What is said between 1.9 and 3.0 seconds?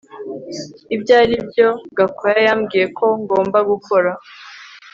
Gakwaya yambwiye